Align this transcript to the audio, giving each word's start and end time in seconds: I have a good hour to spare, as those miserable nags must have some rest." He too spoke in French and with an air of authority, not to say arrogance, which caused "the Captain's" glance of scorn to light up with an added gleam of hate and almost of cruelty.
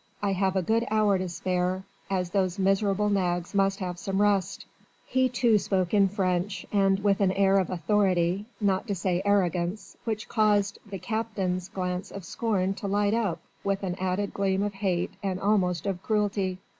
I 0.23 0.31
have 0.31 0.55
a 0.55 0.63
good 0.63 0.83
hour 0.89 1.19
to 1.19 1.29
spare, 1.29 1.83
as 2.09 2.31
those 2.31 2.57
miserable 2.57 3.07
nags 3.11 3.53
must 3.53 3.79
have 3.81 3.99
some 3.99 4.19
rest." 4.19 4.65
He 5.05 5.29
too 5.29 5.59
spoke 5.59 5.93
in 5.93 6.07
French 6.09 6.65
and 6.71 6.97
with 7.03 7.21
an 7.21 7.31
air 7.33 7.59
of 7.59 7.69
authority, 7.69 8.47
not 8.59 8.87
to 8.87 8.95
say 8.95 9.21
arrogance, 9.23 9.95
which 10.03 10.27
caused 10.27 10.79
"the 10.89 10.97
Captain's" 10.97 11.67
glance 11.69 12.09
of 12.09 12.25
scorn 12.25 12.73
to 12.81 12.87
light 12.87 13.13
up 13.13 13.41
with 13.63 13.83
an 13.83 13.93
added 14.01 14.33
gleam 14.33 14.63
of 14.63 14.73
hate 14.73 15.11
and 15.21 15.39
almost 15.39 15.85
of 15.85 16.01
cruelty. 16.01 16.57